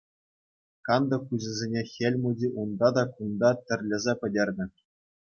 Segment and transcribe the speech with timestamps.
[0.87, 4.65] Кантӑк куҫӗсене Хӗл Мучи унта та кунта тӗрлесе пӗтернӗ.